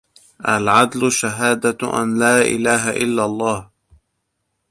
[0.47, 3.69] الْعَدْلُ شَهَادَةُ أَنْ لَا إلَهَ إلَّا اللَّهُ